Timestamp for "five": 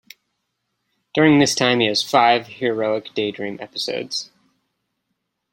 2.01-2.47